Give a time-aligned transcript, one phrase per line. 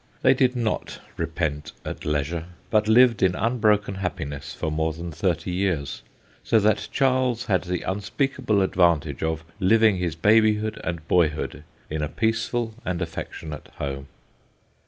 [0.23, 5.51] They did not repent at leisure, but lived in unbroken happiness for more than thirty
[5.51, 6.01] years,
[6.43, 12.01] so that Charles had the unspeakable advantage of living his babyhood and boy hood in
[12.01, 14.07] a peaceful and affectionate home.